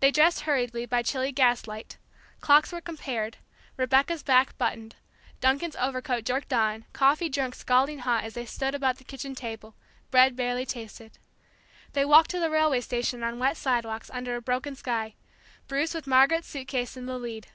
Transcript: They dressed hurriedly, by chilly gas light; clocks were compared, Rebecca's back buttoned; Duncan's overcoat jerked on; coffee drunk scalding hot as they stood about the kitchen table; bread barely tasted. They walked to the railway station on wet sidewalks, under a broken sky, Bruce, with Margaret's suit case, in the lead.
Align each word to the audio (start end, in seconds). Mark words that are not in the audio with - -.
They 0.00 0.10
dressed 0.10 0.40
hurriedly, 0.42 0.84
by 0.84 1.02
chilly 1.02 1.32
gas 1.32 1.66
light; 1.66 1.96
clocks 2.42 2.70
were 2.70 2.82
compared, 2.82 3.38
Rebecca's 3.78 4.22
back 4.22 4.58
buttoned; 4.58 4.96
Duncan's 5.40 5.74
overcoat 5.76 6.24
jerked 6.26 6.52
on; 6.52 6.84
coffee 6.92 7.30
drunk 7.30 7.54
scalding 7.54 8.00
hot 8.00 8.24
as 8.24 8.34
they 8.34 8.44
stood 8.44 8.74
about 8.74 8.98
the 8.98 9.04
kitchen 9.04 9.34
table; 9.34 9.74
bread 10.10 10.36
barely 10.36 10.66
tasted. 10.66 11.16
They 11.94 12.04
walked 12.04 12.28
to 12.32 12.40
the 12.40 12.50
railway 12.50 12.82
station 12.82 13.22
on 13.22 13.38
wet 13.38 13.56
sidewalks, 13.56 14.10
under 14.12 14.36
a 14.36 14.42
broken 14.42 14.76
sky, 14.76 15.14
Bruce, 15.66 15.94
with 15.94 16.06
Margaret's 16.06 16.48
suit 16.48 16.68
case, 16.68 16.94
in 16.94 17.06
the 17.06 17.18
lead. 17.18 17.46